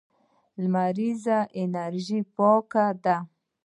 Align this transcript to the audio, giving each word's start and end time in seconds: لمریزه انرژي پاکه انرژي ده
لمریزه 0.61 1.37
انرژي 1.61 2.19
پاکه 2.35 2.83
انرژي 2.91 3.01
ده 3.03 3.15